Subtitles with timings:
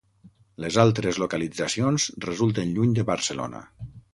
[0.63, 3.63] Les altres localitzacions resulten lluny de Barcelona.